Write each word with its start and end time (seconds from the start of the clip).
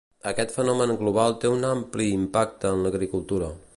Aquest 0.29 0.53
fenomen 0.53 0.93
global 1.01 1.37
té 1.43 1.51
un 1.57 1.67
ampli 1.73 2.07
impacte 2.17 2.73
en 2.75 2.85
l'agricultura. 2.87 3.53